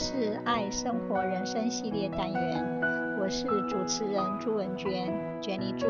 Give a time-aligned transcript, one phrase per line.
[0.00, 2.64] 是爱生活人生系列单元，
[3.20, 5.88] 我是主持人朱文娟，Jenny 朱。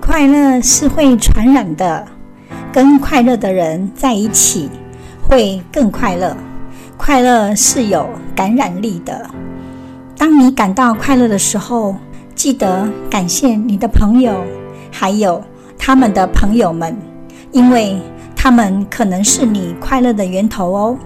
[0.00, 2.06] 快乐是会传染的，
[2.72, 4.70] 跟快乐的人在一起
[5.20, 6.36] 会更快乐。
[6.96, 9.28] 快乐是有感染力的。
[10.16, 11.96] 当你感到快乐的时候，
[12.36, 14.44] 记得感谢你的朋友，
[14.92, 15.42] 还有
[15.84, 16.96] 他们的朋友们，
[17.50, 17.98] 因为
[18.36, 20.96] 他们可能是你快乐的源头哦。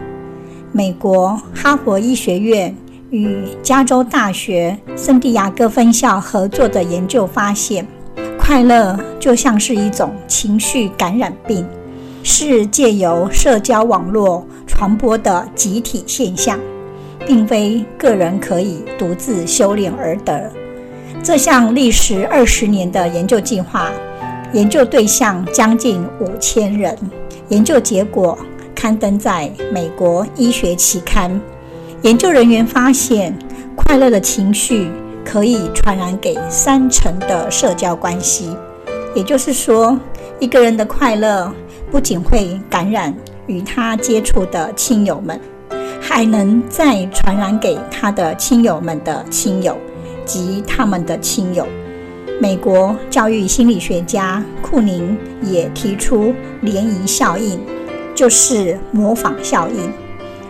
[0.70, 2.76] 美国哈佛医学院
[3.08, 7.86] 与加州大学圣地亚哥分校合作的研究发现，
[8.38, 11.66] 快乐就像是一种情绪感染病，
[12.22, 16.60] 是借由社交网络传播的集体现象。
[17.26, 20.52] 并非个人可以独自修炼而得。
[21.24, 23.90] 这项历时二十年的研究计划，
[24.52, 26.96] 研究对象将近五千人，
[27.48, 28.38] 研究结果
[28.74, 31.40] 刊登在美国医学期刊。
[32.02, 33.36] 研究人员发现，
[33.74, 34.90] 快乐的情绪
[35.24, 38.56] 可以传染给三成的社交关系。
[39.14, 39.98] 也就是说，
[40.38, 41.52] 一个人的快乐
[41.90, 43.14] 不仅会感染
[43.46, 45.40] 与他接触的亲友们。
[46.00, 49.76] 还能再传染给他的亲友们的亲友
[50.24, 51.66] 及他们的亲友。
[52.38, 57.58] 美国教育心理学家库宁也提出涟漪效应，
[58.14, 59.90] 就是模仿效应。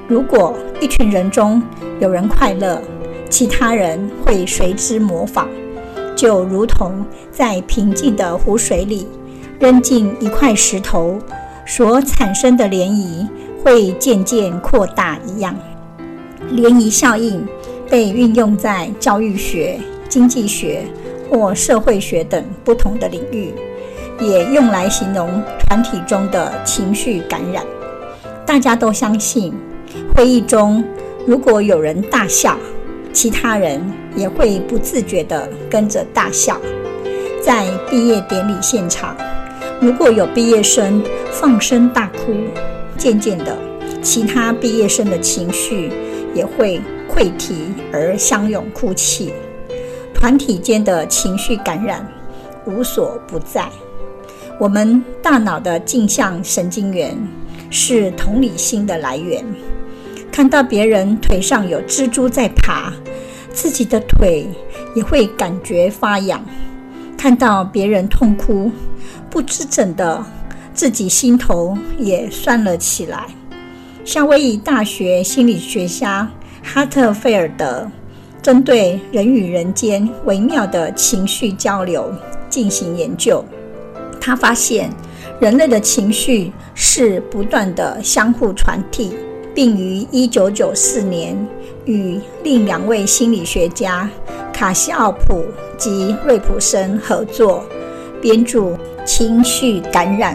[0.08, 1.62] 如果一群人中
[2.00, 2.82] 有人快乐，
[3.30, 5.46] 其他人会随之模仿，
[6.16, 9.06] 就如同在平静的湖水里
[9.58, 11.18] 扔进一块石头
[11.64, 13.26] 所产生的涟漪。
[13.64, 15.52] 会渐渐扩大一样，
[16.52, 17.44] 涟漪效应
[17.90, 20.84] 被运用在教育学、经济学
[21.28, 23.52] 或社会学等不同的领域，
[24.20, 27.64] 也用来形容团体中的情绪感染。
[28.44, 29.52] 大家都相信，
[30.14, 30.82] 会议中
[31.26, 32.56] 如果有人大笑，
[33.12, 33.82] 其他人
[34.14, 36.60] 也会不自觉地跟着大笑。
[37.42, 39.16] 在毕业典礼现场，
[39.80, 42.34] 如果有毕业生放声大哭，
[42.96, 43.56] 渐渐的，
[44.02, 45.90] 其他毕业生的情绪
[46.34, 49.32] 也会溃堤而相拥哭泣。
[50.16, 52.04] 团体间的情绪感染
[52.64, 53.68] 无所不在。
[54.58, 57.14] 我们大脑的镜像神经元
[57.68, 59.44] 是同理心的来源。
[60.32, 62.90] 看到别人腿上有蜘蛛在爬，
[63.52, 64.48] 自己的腿
[64.94, 66.42] 也会感觉发痒。
[67.18, 68.72] 看到别人痛哭，
[69.30, 70.24] 不知怎的。
[70.72, 73.26] 自己心头也酸了起来。
[74.04, 76.30] 夏威夷大学心理学家
[76.62, 77.90] 哈特菲尔德
[78.42, 82.12] 针对人与人间微妙的情绪交流
[82.48, 83.44] 进行研究，
[84.20, 84.90] 他发现
[85.40, 89.16] 人类的情绪是不断的相互传递，
[89.54, 91.48] 并于1994年
[91.84, 94.08] 与另两位心理学家
[94.52, 95.44] 卡西奥普
[95.76, 97.64] 及瑞普森合作
[98.22, 98.60] 编著
[99.04, 100.34] 《情绪感染》。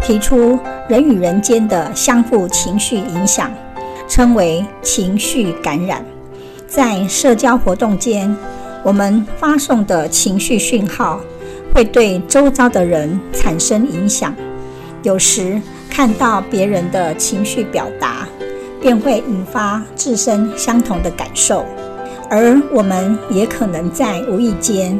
[0.00, 3.52] 提出人与人间的相互情绪影响，
[4.08, 6.02] 称为情绪感染。
[6.68, 8.36] 在社交活动间，
[8.84, 11.18] 我们发送的情绪讯号
[11.74, 14.34] 会对周遭的人产生影响。
[15.02, 18.28] 有时看到别人的情绪表达，
[18.82, 21.64] 便会引发自身相同的感受，
[22.28, 24.96] 而我们也可能在无意间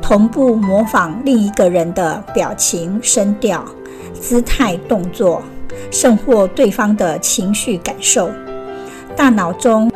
[0.00, 3.64] 同步模仿另一个人的表情、声调。
[4.20, 5.40] 姿态、动作，
[5.92, 8.28] 甚或对方的情绪感受。
[9.14, 9.88] 大脑中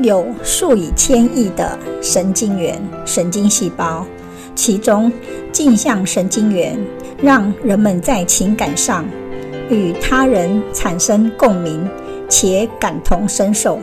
[0.00, 4.04] 有数以千亿的神经元、神经细胞，
[4.54, 5.10] 其中
[5.52, 6.78] 镜像神经元
[7.22, 9.04] 让人们在情感上
[9.70, 11.88] 与他人产生共鸣
[12.28, 13.78] 且感同身受。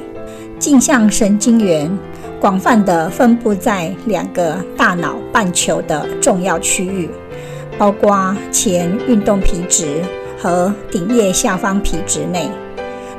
[0.59, 1.91] 镜像神经元
[2.39, 7.09] 广泛地分布在两个大脑半球的重要区域。
[7.75, 10.03] 包括前运动皮质
[10.37, 12.47] 和顶叶下方皮质内，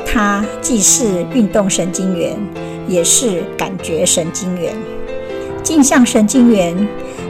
[0.06, 2.38] 它既是运动神经元，
[2.86, 4.74] 也是感觉神经元。
[5.62, 6.88] 镜像神经元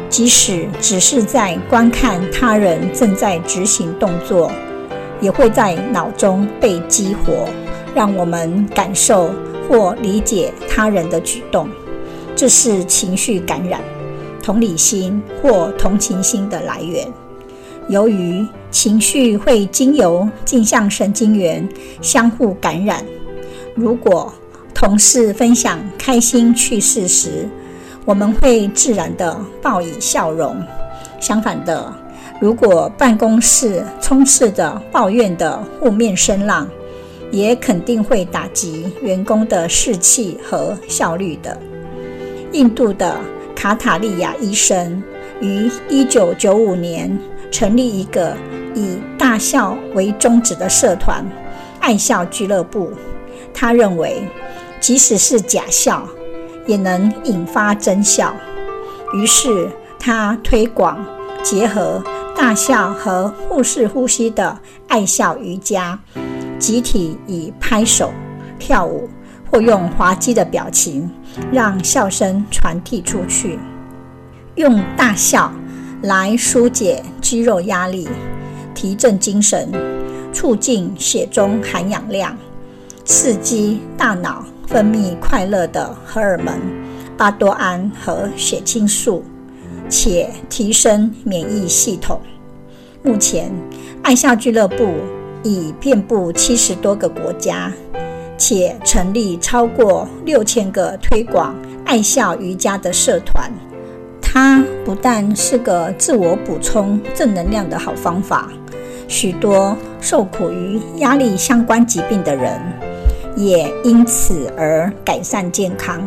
[0.09, 4.51] 即使只是在观看他人正在执行动作，
[5.21, 7.49] 也会在脑中被激活，
[7.95, 9.31] 让我们感受
[9.69, 11.69] 或理解他人的举动。
[12.37, 13.81] 这是情绪感染。
[14.43, 17.11] 同理心或同情心的来源，
[17.89, 21.67] 由于情绪会经由镜像神经元
[22.03, 23.03] 相互感染。
[23.75, 24.31] 如果
[24.75, 27.49] 同事分享开心趣事时，
[28.05, 30.57] 我们会自然地报以笑容；
[31.21, 31.91] 相反的，
[32.41, 36.69] 如果办公室充斥着抱怨的负面声浪，
[37.31, 41.57] 也肯定会打击员工的士气和效率的。
[42.53, 43.17] 印度的
[43.55, 45.03] 卡塔利亚医生
[45.41, 47.17] 于一九九五年
[47.51, 48.37] 成立一个
[48.75, 51.25] 以大笑为宗旨的社团——
[51.81, 52.93] 爱笑俱乐部。
[53.57, 54.29] 他认为，
[54.85, 56.07] 即使是假笑，
[56.67, 58.35] 也能引发真笑。
[59.15, 61.03] 于是，他推广
[61.43, 62.05] 结合
[62.37, 64.59] 大笑和腹式呼吸的
[64.89, 65.99] 爱笑瑜伽，
[66.59, 68.13] 集体以拍手、
[68.59, 69.09] 跳舞
[69.51, 71.11] 或用滑稽的表情，
[71.51, 73.59] 让笑声传递出去。
[74.57, 75.51] 用大笑
[76.03, 78.07] 来疏解肌肉压力，
[78.75, 79.73] 提振精神，
[80.31, 82.37] 促进血中含氧量，
[83.07, 86.55] 刺激大脑分泌快乐的荷尔蒙
[87.17, 89.23] 巴多胺和血清素。
[89.87, 92.19] 且提升免疫系统。
[93.03, 93.53] 目前，
[94.03, 94.89] 爱笑俱乐部
[95.43, 97.71] 已遍布七十多个国家，
[98.39, 103.53] 且成立超过六千个推广爱笑瑜伽的社团。
[104.23, 108.49] 它不但是个自我补充正能量的好方法，
[109.07, 112.59] 许多受苦于压力相关疾病的人
[113.37, 116.01] 也因此而改善健康。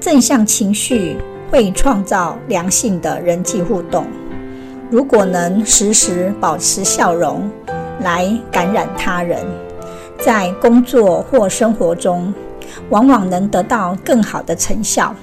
[0.00, 1.16] 正向情绪。
[1.50, 4.06] 会创造良性的人际互动。
[4.90, 7.50] 如果能时时保持笑容，
[8.00, 9.40] 来感染他人，
[10.18, 12.32] 在工作或生活中，
[12.90, 15.14] 往往能得到更好的成效。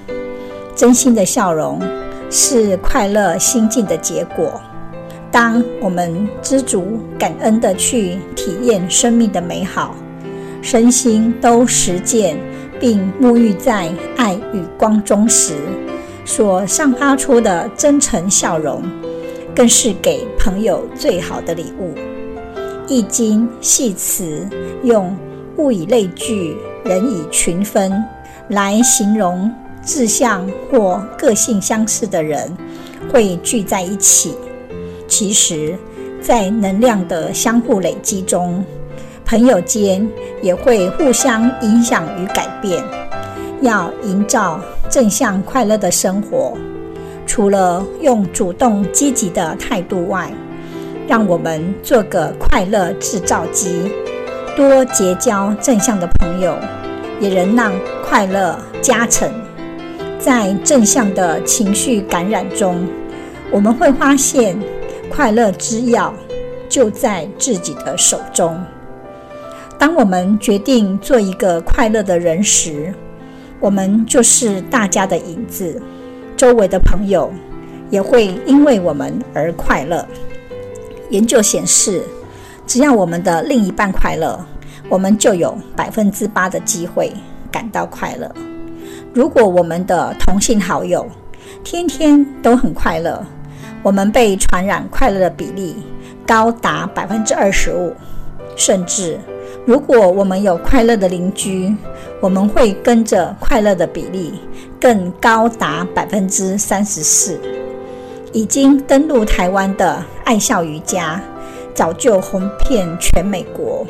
[0.74, 1.80] 真心的笑容
[2.28, 4.60] 是快乐心境的结果。
[5.30, 9.94] 当我们知足感恩地去体验生命的美好，
[10.66, 12.36] 身心都实践
[12.80, 15.54] 并沐浴在爱与光中时，
[16.24, 18.82] 所散发出的真诚笑容，
[19.54, 21.94] 更是给朋友最好的礼物。
[22.88, 24.44] 《易经》系辞
[24.82, 25.16] 用
[25.56, 28.02] “物以类聚，人以群分”
[28.50, 29.48] 来形容
[29.84, 32.52] 志向或个性相似的人
[33.12, 34.34] 会聚在一起。
[35.06, 35.78] 其实，
[36.20, 38.64] 在能量的相互累积中，
[39.26, 40.08] 朋友间
[40.40, 42.82] 也会互相影响与改变。
[43.60, 46.56] 要营造正向快乐的生活，
[47.26, 50.32] 除了用主动积极的态度外，
[51.08, 53.90] 让我们做个快乐制造机，
[54.54, 56.54] 多结交正向的朋友，
[57.18, 57.72] 也能让
[58.08, 59.28] 快乐加成。
[60.20, 62.86] 在正向的情绪感染中，
[63.50, 64.56] 我们会发现
[65.10, 66.12] 快乐之钥
[66.68, 68.62] 就在自己的手中。
[69.78, 72.92] 当我们决定做一个快乐的人时，
[73.60, 75.80] 我们就是大家的影子，
[76.36, 77.30] 周围的朋友
[77.90, 80.06] 也会因为我们而快乐。
[81.10, 82.02] 研究显示，
[82.66, 84.38] 只要我们的另一半快乐，
[84.88, 87.12] 我们就有百分之八的机会
[87.52, 88.30] 感到快乐。
[89.12, 91.06] 如果我们的同性好友
[91.62, 93.24] 天天都很快乐，
[93.82, 95.76] 我们被传染快乐的比例
[96.26, 97.94] 高达百分之二十五，
[98.56, 99.18] 甚至。
[99.66, 101.74] 如果我们有快乐的邻居，
[102.20, 104.34] 我们会跟着快乐的比例
[104.80, 107.40] 更高达百分之三十四。
[108.32, 111.20] 已经登陆台湾的爱笑瑜伽，
[111.74, 113.84] 早就红遍全美国。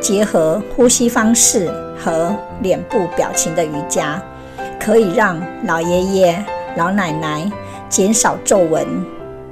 [0.00, 4.20] 结合呼吸方式和脸部表情的瑜伽，
[4.80, 6.44] 可以让老爷爷、
[6.76, 7.48] 老奶奶
[7.88, 8.84] 减少皱纹，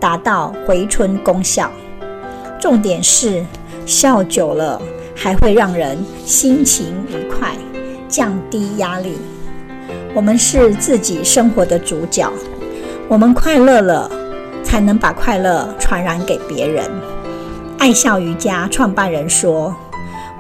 [0.00, 1.70] 达到回春功效。
[2.58, 3.44] 重点是
[3.86, 4.82] 笑久了。
[5.20, 7.50] 还会让人心情愉快，
[8.06, 9.18] 降低压力。
[10.14, 12.32] 我们是自己生活的主角，
[13.08, 14.08] 我们快乐了，
[14.62, 16.88] 才能把快乐传染给别人。
[17.78, 19.74] 爱笑瑜伽创办人说：“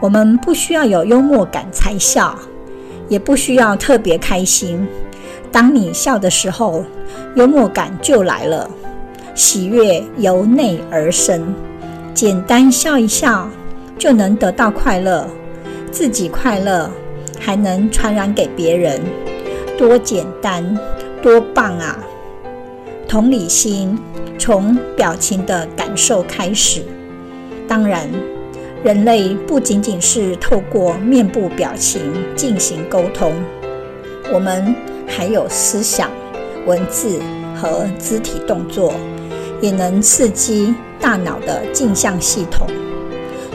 [0.00, 2.38] 我们不需要有幽默感才笑，
[3.08, 4.86] 也不需要特别开心。
[5.50, 6.84] 当你笑的时候，
[7.34, 8.70] 幽默感就来了，
[9.34, 11.52] 喜悦由内而生。
[12.14, 13.48] 简单笑一笑。”
[13.98, 15.28] 就能得到快乐，
[15.90, 16.88] 自己快乐，
[17.38, 19.00] 还能传染给别人，
[19.76, 20.78] 多简单，
[21.20, 21.98] 多棒啊！
[23.08, 23.98] 同理心
[24.38, 26.82] 从表情的感受开始。
[27.66, 28.08] 当然，
[28.84, 32.00] 人类不仅仅是透过面部表情
[32.36, 33.32] 进行沟通，
[34.32, 34.74] 我们
[35.08, 36.08] 还有思想、
[36.66, 37.18] 文字
[37.56, 38.94] 和肢体动作，
[39.60, 42.68] 也能刺激大脑的镜像系统。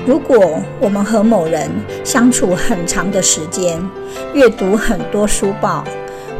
[0.05, 1.71] 如果我们和某人
[2.03, 3.81] 相处很长的时间，
[4.33, 5.85] 阅读很多书报，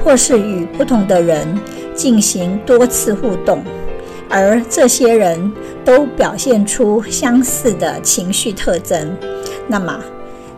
[0.04, 1.48] 或是与不同的人
[1.96, 3.64] 进行多次互动，
[4.30, 5.50] 而这些人
[5.86, 9.16] 都表现出相似的情绪特征，
[9.66, 9.98] 那么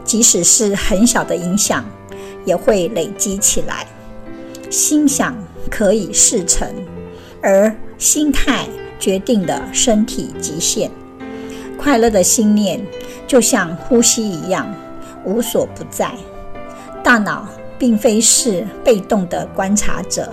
[0.04, 1.86] 即使是很小的影响，
[2.44, 3.86] 也会累积起来。
[4.72, 5.38] 心想
[5.70, 6.68] 可以事成，
[7.40, 8.66] 而心态
[9.00, 10.90] 决定了身体极限。
[11.78, 12.84] 快乐的心念
[13.28, 14.74] 就像呼吸一样，
[15.24, 16.12] 无所不在。
[17.04, 20.32] 大脑并非是被动的观察者，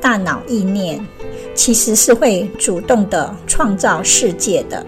[0.00, 1.00] 大脑意念
[1.54, 4.84] 其实是会主动地创造世界的。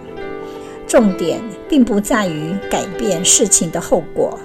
[0.86, 4.38] 重点并不在于改变事情的后果，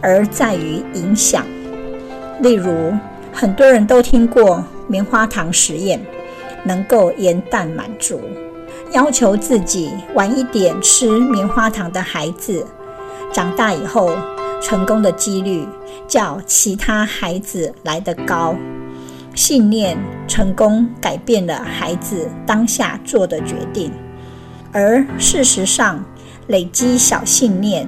[0.00, 1.46] 而在于影响。
[2.40, 2.92] 例如，
[3.32, 6.04] 很多人都听过棉花糖实验，
[6.64, 8.20] 能够延宕满足。
[8.96, 12.66] 要求自己晚一点吃棉花糖的孩子，
[13.30, 14.10] 长大以后
[14.58, 15.68] 成功的几率
[16.08, 18.56] 较其他孩子来得高。
[19.34, 23.92] 信念成功改变了孩子当下做的决定，
[24.72, 26.02] 而事实上，
[26.46, 27.86] 累积小信念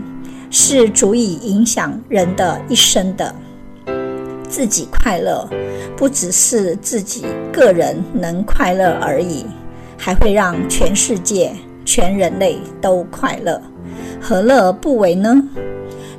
[0.50, 3.34] 是足以影响人的一生的。
[4.46, 5.48] 自己快乐，
[5.96, 9.46] 不只是自己个人能快乐而已。
[9.98, 11.52] 还会让全世界、
[11.84, 13.60] 全人类都快乐，
[14.20, 15.42] 何乐而不为呢？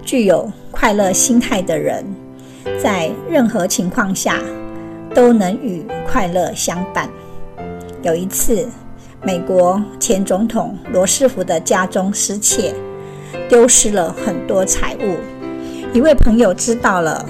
[0.03, 2.03] 具有快乐心态的人，
[2.81, 4.39] 在任何情况下
[5.15, 7.09] 都能与快乐相伴。
[8.01, 8.67] 有一次，
[9.23, 12.73] 美国前总统罗斯福的家中失窃，
[13.47, 15.15] 丢失了很多财物。
[15.93, 17.25] 一位朋友知道了，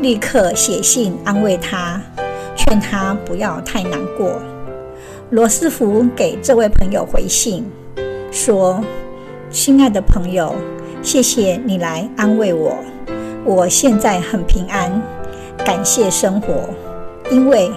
[0.00, 2.00] 立刻写信安慰他，
[2.56, 4.40] 劝他不要太难过。
[5.30, 7.64] 罗斯福给这位朋友回信
[8.30, 8.84] 说
[9.50, 10.54] ：“亲爱的朋友，
[11.02, 12.76] 谢谢你来安慰我。
[13.44, 15.02] 我现在很平安，
[15.64, 16.68] 感谢生活。
[17.30, 17.70] 因为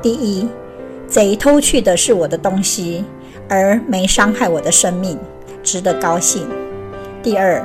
[0.00, 0.48] 第一，
[1.06, 3.04] 贼偷去的是我的东西，
[3.48, 5.18] 而没伤害我的生命，
[5.62, 6.44] 值得高兴；
[7.22, 7.62] 第二，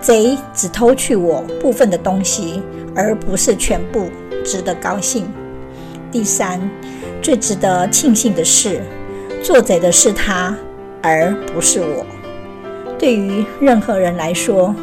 [0.00, 2.60] 贼只偷去我部分的东西，
[2.94, 4.10] 而不是全部，
[4.44, 5.22] 值得高兴；
[6.10, 6.60] 第三。”
[7.22, 8.82] 最值得庆幸的是，
[9.42, 10.56] 做贼的是他，
[11.02, 12.04] 而不是我。
[12.98, 14.74] 对于任何人来说，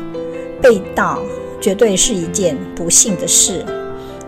[0.61, 1.19] 被盗
[1.59, 3.65] 绝对是一件不幸的事。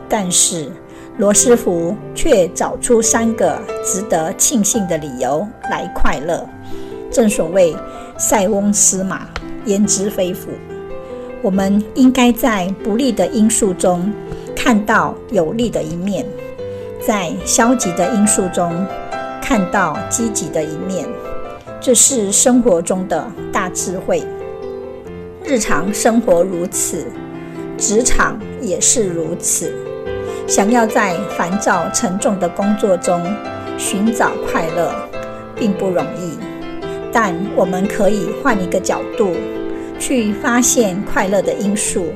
[0.07, 0.71] 但是
[1.17, 6.47] 罗斯福却找出三个值得庆幸的理由来快乐。
[7.11, 7.75] 正所谓
[8.17, 9.27] “塞翁失马，
[9.65, 10.49] 焉知非福”。
[11.41, 14.11] 我们应该在不利的因素中
[14.55, 16.25] 看到有利的一面。
[17.05, 18.85] 在消极的因素中
[19.41, 21.07] 看到积极的一面，
[21.79, 24.23] 这是生活中的大智慧。
[25.43, 27.05] 日常生活如此，
[27.77, 29.73] 职场也是如此。
[30.45, 33.21] 想要在烦躁沉重的工作中
[33.77, 34.93] 寻找快乐，
[35.55, 36.37] 并不容易。
[37.11, 39.35] 但我们可以换一个角度，
[39.99, 42.07] 去发现快乐的因素。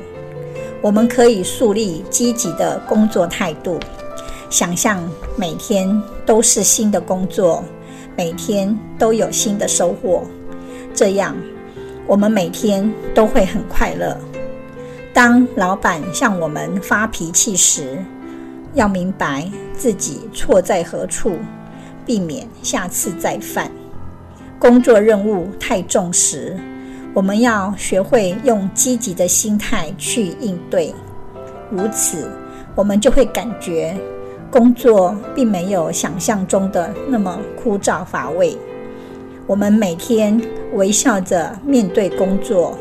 [0.80, 3.80] 我们可以树立积极的工作态度。
[4.54, 5.02] 想象
[5.36, 7.64] 每天都是新的工作，
[8.16, 10.22] 每天都有新的收获，
[10.94, 11.36] 这样
[12.06, 14.16] 我们每天都会很快乐。
[15.12, 17.98] 当老板向我们发脾气时，
[18.74, 21.36] 要明白自己错在何处，
[22.06, 23.68] 避免下次再犯。
[24.60, 26.56] 工作任务太重时，
[27.12, 30.94] 我们要学会用积极的心态去应对，
[31.72, 32.30] 如此
[32.76, 34.00] 我们就会感觉。
[34.54, 38.56] 工作并没有想象中的那么枯燥乏味。
[39.48, 40.40] 我们每天
[40.74, 42.78] 微笑着面对工作，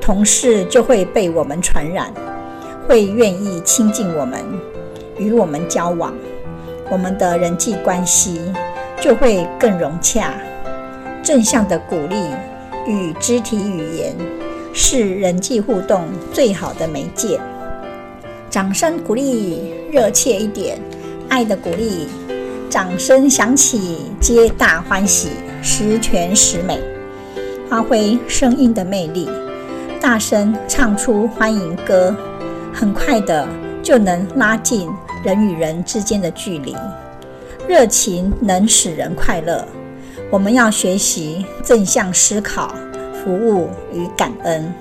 [0.00, 2.12] 同事就会被我们传染，
[2.88, 4.40] 会愿意亲近我们，
[5.16, 6.12] 与我们交往。
[6.90, 8.40] 我们的人际关系
[9.00, 10.34] 就会更融洽。
[11.22, 12.16] 正向的鼓励
[12.88, 14.16] 与肢体语言
[14.72, 17.38] 是人际互动最好的媒介。
[18.50, 20.76] 掌声鼓励，热切一点。
[21.34, 22.06] 爱的鼓励，
[22.70, 25.30] 掌声响起，皆大欢喜，
[25.64, 26.80] 十全十美。
[27.68, 29.28] 发挥声音的魅力，
[30.00, 32.14] 大声唱出欢迎歌，
[32.72, 33.48] 很快的
[33.82, 34.88] 就能拉近
[35.24, 36.72] 人与人之间的距离。
[37.66, 39.66] 热情能使人快乐，
[40.30, 42.72] 我们要学习正向思考、
[43.12, 44.72] 服务与感恩。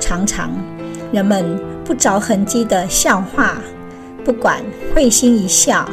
[0.00, 0.50] 常常
[1.12, 3.58] 人们不着痕迹的笑话。
[4.24, 4.62] 不管
[4.94, 5.88] 会心一笑，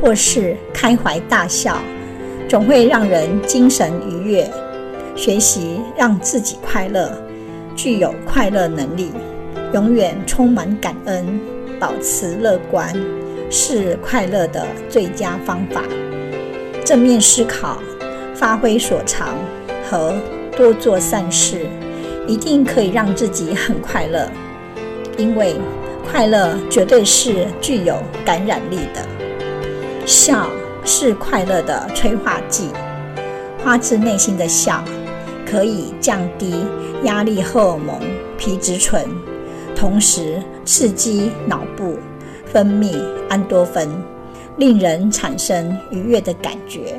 [0.00, 1.78] 或是开怀大笑，
[2.48, 4.50] 总会让人精神愉悦。
[5.16, 7.10] 学习让自己快乐，
[7.76, 9.12] 具有快乐能力，
[9.72, 11.40] 永远充满感恩，
[11.78, 12.92] 保持乐观，
[13.48, 15.82] 是快乐的最佳方法。
[16.84, 17.78] 正面思考
[18.34, 19.36] 发挥所长
[19.88, 20.14] 和
[20.56, 21.66] 多做善事，
[22.26, 24.28] 一定可以让自己很快乐。
[25.16, 25.54] 因为
[26.10, 29.04] 快乐绝对是具有感染力的。
[30.06, 30.48] 笑
[30.84, 32.68] 是快乐的催化剂，
[33.58, 34.84] 发自内心的笑
[35.46, 36.54] 可以降低
[37.04, 37.98] 压力荷尔蒙
[38.36, 39.04] 皮质醇，
[39.74, 41.96] 同时刺激脑部
[42.44, 43.88] 分泌安多酚，
[44.58, 46.98] 令人产生愉悦的感觉，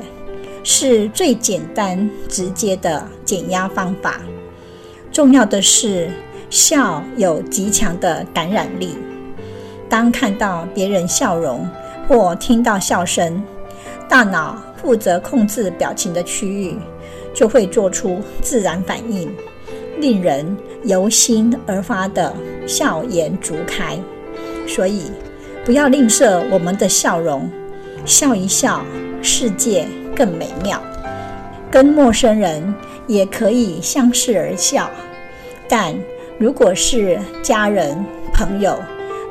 [0.64, 4.20] 是最简单直接的减压方法。
[5.12, 6.10] 重要的是，
[6.56, 8.96] 笑有极强的感染力。
[9.90, 11.68] 当看到别人笑容，
[12.08, 13.44] 或听到笑声，
[14.08, 16.74] 大脑负责控制表情的区域
[17.34, 19.30] 就会做出自然反应，
[19.98, 22.34] 令人由心而发的
[22.66, 23.98] 笑颜逐开。
[24.66, 25.10] 所以，
[25.62, 27.50] 不要吝啬我们的笑容，
[28.06, 28.82] 笑一笑，
[29.20, 30.82] 世界更美妙。
[31.70, 32.74] 跟陌生人
[33.06, 34.90] 也可以相视而笑，
[35.68, 35.94] 但
[36.38, 38.78] 如果是家人、朋友、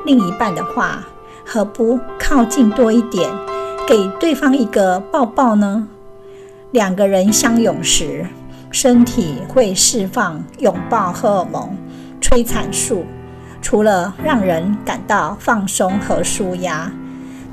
[0.04, 1.06] 另一半的话，
[1.44, 3.30] 何不靠近多一点，
[3.86, 5.86] 给对方一个抱抱呢？
[6.72, 8.26] 两个人相拥时，
[8.72, 11.76] 身体会释放拥抱荷尔蒙
[12.20, 13.04] 催产素，
[13.62, 16.90] 除了让人感到放松和舒压，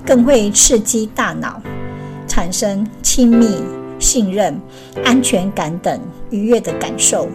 [0.04, 1.62] 更会刺激大脑，
[2.28, 3.62] 产生亲密、
[4.00, 4.60] 信任、
[5.06, 6.00] 安全感等
[6.32, 7.30] 愉悦的感受。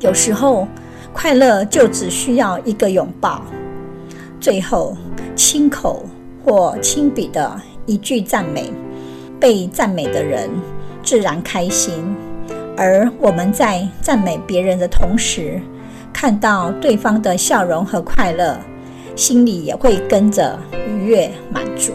[0.00, 0.66] 有时候，
[1.12, 3.42] 快乐就只需要一个拥抱。
[4.40, 4.96] 最后，
[5.34, 6.04] 亲口
[6.44, 8.72] 或亲笔的一句赞美，
[9.40, 10.48] 被赞美的人
[11.02, 11.94] 自然开心，
[12.76, 15.60] 而我们在赞美别人的同时，
[16.12, 18.56] 看到对方的笑容和快乐，
[19.16, 21.92] 心里也会跟着愉悦满足。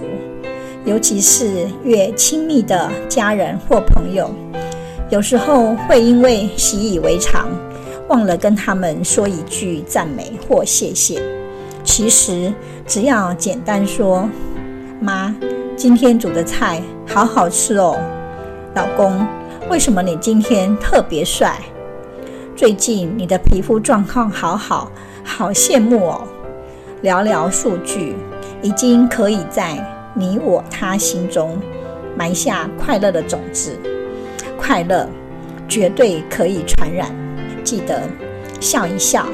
[0.86, 4.30] 尤其是越亲密的家人或朋友，
[5.10, 7.48] 有时候会因为习以为常，
[8.10, 11.22] 忘了跟他们说一句赞美或谢谢。
[11.84, 12.54] 其实
[12.86, 14.28] 只要简单说
[15.02, 15.36] ：“妈，
[15.76, 17.98] 今天煮的菜好好吃哦。
[18.76, 19.26] ”“老公，
[19.70, 21.60] 为什么你今天特别帅
[22.56, 24.92] ？”“最近你的皮肤状况好好，
[25.24, 26.28] 好羡慕哦。”
[27.04, 28.16] 寥寥数句，
[28.62, 29.78] 已经可以在
[30.14, 31.60] 你我他心中
[32.16, 33.78] 埋下快乐的种子。
[34.58, 35.06] 快乐
[35.68, 37.10] 绝对可以传染，
[37.64, 38.02] 记得
[38.60, 39.26] 笑一笑，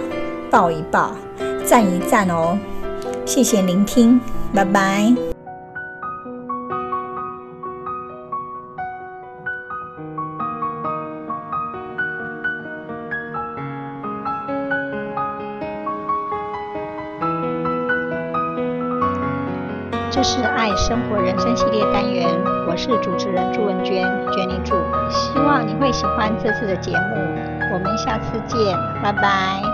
[0.52, 1.12] 抱一抱。
[1.66, 2.58] 赞一赞哦！
[3.26, 4.20] 谢谢聆听，
[4.56, 5.14] 拜拜。
[20.12, 22.28] 这是爱生活人生系列单元，
[22.68, 24.74] 我是主持人朱文娟，Jenny 朱。
[25.10, 29.69] 希望你会喜欢这次的节目，我们下次见，拜拜。